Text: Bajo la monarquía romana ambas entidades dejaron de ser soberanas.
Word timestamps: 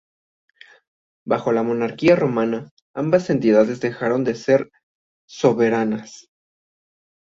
Bajo 1.27 1.51
la 1.51 1.61
monarquía 1.61 2.15
romana 2.15 2.71
ambas 2.95 3.29
entidades 3.29 3.81
dejaron 3.81 4.23
de 4.23 4.33
ser 4.33 4.71
soberanas. 5.27 6.27